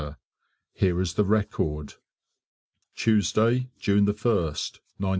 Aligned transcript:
Here 0.73 0.99
is 0.99 1.13
the 1.13 1.23
record: 1.23 1.93
Tuesday, 2.95 3.69
June 3.77 4.07
1st, 4.07 4.81
1915. 4.97 5.07